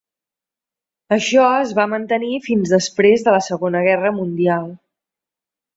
[1.17, 4.71] Això es va mantenir fins després de la Segona Guerra Mundial.